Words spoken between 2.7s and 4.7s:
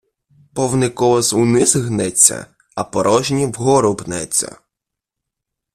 а порожній вгору пнеться.